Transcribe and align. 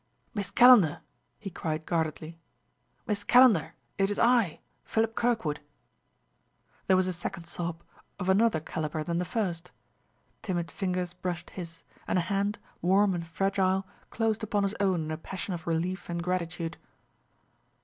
"Miss 0.33 0.49
Calendar!" 0.49 1.01
he 1.37 1.51
cried 1.51 1.85
guardedly. 1.85 2.39
"Miss 3.05 3.23
Calendar, 3.23 3.75
it 3.99 4.09
is 4.09 4.17
I 4.17 4.59
Philip 4.83 5.13
Kirkwood!" 5.13 5.59
There 6.87 6.97
was 6.97 7.05
a 7.07 7.13
second 7.13 7.43
sob, 7.45 7.83
of 8.17 8.27
another 8.27 8.59
caliber 8.59 9.03
than 9.03 9.19
the 9.19 9.25
first; 9.25 9.69
timid 10.41 10.71
fingers 10.71 11.13
brushed 11.13 11.51
his, 11.51 11.83
and 12.07 12.17
a 12.17 12.21
hand, 12.23 12.57
warm 12.81 13.13
and 13.13 13.27
fragile, 13.27 13.85
closed 14.09 14.41
upon 14.41 14.63
his 14.63 14.73
own 14.79 15.03
in 15.03 15.11
a 15.11 15.17
passion 15.17 15.53
of 15.53 15.67
relief 15.67 16.09
and 16.09 16.23
gratitude. 16.23 16.77